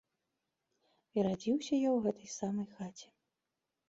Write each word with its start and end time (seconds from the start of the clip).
І 1.17 1.25
радзіўся 1.27 1.73
я 1.79 1.89
ў 1.95 2.05
гэтай 2.05 2.29
самай 2.37 2.67
хаце. 2.77 3.07